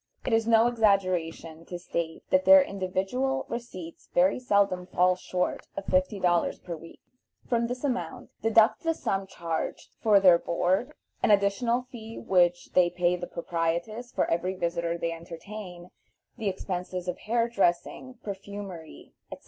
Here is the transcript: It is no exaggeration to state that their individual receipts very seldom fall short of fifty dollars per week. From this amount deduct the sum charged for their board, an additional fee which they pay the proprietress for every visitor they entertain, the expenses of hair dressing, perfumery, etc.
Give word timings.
It 0.25 0.33
is 0.33 0.47
no 0.47 0.65
exaggeration 0.65 1.63
to 1.65 1.77
state 1.77 2.23
that 2.31 2.43
their 2.43 2.63
individual 2.63 3.45
receipts 3.49 4.09
very 4.15 4.39
seldom 4.39 4.87
fall 4.87 5.15
short 5.15 5.67
of 5.77 5.85
fifty 5.85 6.19
dollars 6.19 6.57
per 6.57 6.75
week. 6.75 6.99
From 7.47 7.67
this 7.67 7.83
amount 7.83 8.31
deduct 8.41 8.81
the 8.81 8.95
sum 8.95 9.27
charged 9.27 9.89
for 10.01 10.19
their 10.19 10.39
board, 10.39 10.93
an 11.21 11.29
additional 11.29 11.83
fee 11.91 12.17
which 12.17 12.71
they 12.73 12.89
pay 12.89 13.15
the 13.15 13.27
proprietress 13.27 14.11
for 14.11 14.25
every 14.25 14.55
visitor 14.55 14.97
they 14.97 15.11
entertain, 15.11 15.91
the 16.35 16.49
expenses 16.49 17.07
of 17.07 17.19
hair 17.19 17.47
dressing, 17.47 18.15
perfumery, 18.23 19.13
etc. 19.31 19.39